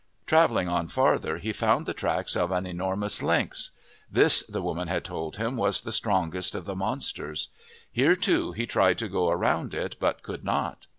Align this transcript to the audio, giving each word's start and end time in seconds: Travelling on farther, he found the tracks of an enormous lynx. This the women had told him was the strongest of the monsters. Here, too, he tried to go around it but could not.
Travelling 0.25 0.67
on 0.67 0.87
farther, 0.87 1.37
he 1.37 1.53
found 1.53 1.85
the 1.85 1.93
tracks 1.93 2.35
of 2.35 2.49
an 2.49 2.65
enormous 2.65 3.21
lynx. 3.21 3.69
This 4.11 4.41
the 4.47 4.63
women 4.63 4.87
had 4.87 5.05
told 5.05 5.37
him 5.37 5.57
was 5.57 5.81
the 5.81 5.91
strongest 5.91 6.55
of 6.55 6.65
the 6.65 6.75
monsters. 6.75 7.49
Here, 7.91 8.15
too, 8.15 8.51
he 8.51 8.65
tried 8.65 8.97
to 8.97 9.07
go 9.07 9.29
around 9.29 9.75
it 9.75 9.97
but 9.99 10.23
could 10.23 10.43
not. 10.43 10.87